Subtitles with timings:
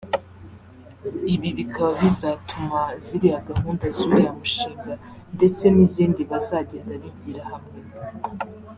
[1.33, 4.91] Ibi bikaba bizatuma ziriya gahunda z’uriya mushinga
[5.35, 7.77] ndetse n’izindi bazagenda bigira hamwe